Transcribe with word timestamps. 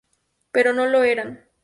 Pero 0.51 0.73
no 0.73 0.87
lo 0.87 1.03
eran. 1.03 1.47